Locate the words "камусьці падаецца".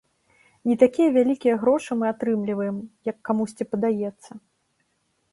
3.29-4.31